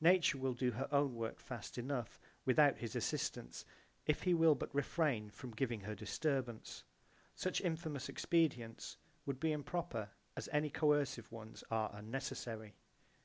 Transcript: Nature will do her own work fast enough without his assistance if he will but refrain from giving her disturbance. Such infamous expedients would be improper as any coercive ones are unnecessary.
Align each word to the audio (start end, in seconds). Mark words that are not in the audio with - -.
Nature 0.00 0.38
will 0.38 0.54
do 0.54 0.70
her 0.70 0.86
own 0.92 1.16
work 1.16 1.40
fast 1.40 1.78
enough 1.78 2.20
without 2.44 2.76
his 2.78 2.94
assistance 2.94 3.64
if 4.06 4.22
he 4.22 4.32
will 4.32 4.54
but 4.54 4.72
refrain 4.72 5.28
from 5.28 5.50
giving 5.50 5.80
her 5.80 5.96
disturbance. 5.96 6.84
Such 7.34 7.60
infamous 7.60 8.08
expedients 8.08 8.98
would 9.26 9.40
be 9.40 9.50
improper 9.50 10.10
as 10.36 10.48
any 10.52 10.70
coercive 10.70 11.32
ones 11.32 11.64
are 11.72 11.90
unnecessary. 11.92 12.76